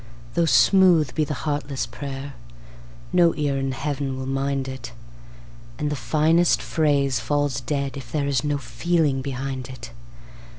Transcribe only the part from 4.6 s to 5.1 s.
it,